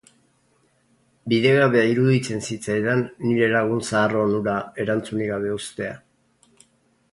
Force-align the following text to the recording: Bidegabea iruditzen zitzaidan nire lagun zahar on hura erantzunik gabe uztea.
Bidegabea 1.33 1.83
iruditzen 1.91 2.41
zitzaidan 2.47 3.05
nire 3.27 3.51
lagun 3.53 3.85
zahar 3.91 4.17
on 4.25 4.35
hura 4.41 4.57
erantzunik 4.87 5.33
gabe 5.37 5.55
uztea. 5.61 5.95